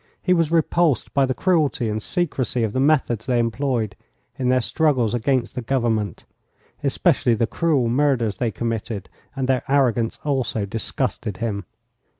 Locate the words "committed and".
8.49-9.47